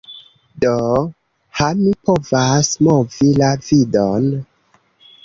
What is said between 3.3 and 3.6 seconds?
la